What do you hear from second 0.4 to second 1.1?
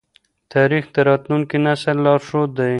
تاریخ د